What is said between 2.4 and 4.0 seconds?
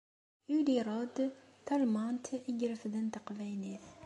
irefden Taqbaylit.